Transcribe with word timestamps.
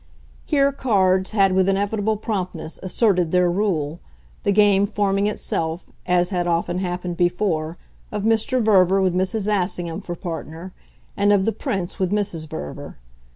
Here 0.45 0.71
cards 0.71 1.29
had 1.29 1.53
with 1.53 1.69
inevitable 1.69 2.17
promptness 2.17 2.79
asserted 2.81 3.29
their 3.29 3.51
rule, 3.51 3.99
the 4.41 4.51
game 4.51 4.87
forming 4.87 5.27
itself, 5.27 5.91
as 6.07 6.29
had 6.29 6.47
often 6.47 6.79
happened 6.79 7.17
before, 7.17 7.77
of 8.11 8.23
Mr. 8.23 8.59
Verver 8.65 8.99
with 8.99 9.13
Mrs. 9.13 9.47
Assingham 9.47 10.01
for 10.01 10.15
partner 10.15 10.73
and 11.15 11.31
of 11.31 11.45
the 11.45 11.51
Prince 11.51 11.99
with 11.99 12.11
Mrs. 12.11 12.49
Verver. 12.49 12.97